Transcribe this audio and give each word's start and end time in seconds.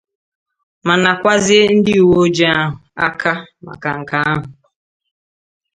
ma 0.85 0.95
nakwazie 1.03 1.61
ndị 1.77 1.93
uweojii 2.05 2.49
ahụ 2.61 2.75
aka 3.07 3.31
maka 3.65 3.89
nke 3.99 4.15
ahụ. 4.29 4.41